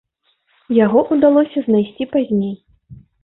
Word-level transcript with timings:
Яго 0.85 1.03
ўдалося 1.17 1.63
знайсці 1.67 2.09
пазней. 2.17 2.55